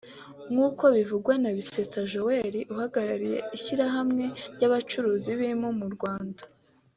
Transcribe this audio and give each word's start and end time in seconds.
nk’uko 0.51 0.83
bivugwa 0.95 1.33
na 1.41 1.51
Bisetsa 1.55 1.99
Joel 2.11 2.55
uhagarariye 2.73 3.37
ishyirahamwe 3.57 4.23
ry’abacuruzi 4.53 5.31
b’impu 5.39 5.69
mu 5.79 5.89
Rwanda 5.95 6.41